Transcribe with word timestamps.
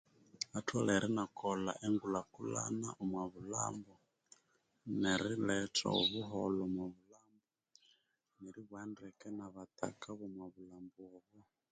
Atholere 0.57 1.05
inyakolha 1.09 1.71
engulhakulhana 1.85 2.89
omwa 3.01 3.23
bulhambo 3.33 3.93
neriletha 5.01 5.85
obuholho 5.99 6.61
omwa 6.67 6.85
bulhambo 6.93 7.47
neribugha 8.39 8.83
ndeke 8.91 9.27
nabattaka 9.37 10.07
bomubulhambo 10.17 11.01
obwo 11.17 11.39